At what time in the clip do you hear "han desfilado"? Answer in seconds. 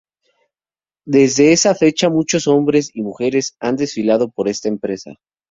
3.59-4.31